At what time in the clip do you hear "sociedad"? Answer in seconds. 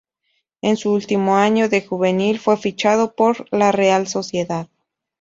4.07-4.67